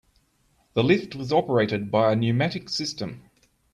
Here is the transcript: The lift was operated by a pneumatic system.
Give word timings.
The 0.73 0.83
lift 0.83 1.13
was 1.13 1.31
operated 1.31 1.91
by 1.91 2.11
a 2.11 2.15
pneumatic 2.15 2.69
system. 2.69 3.29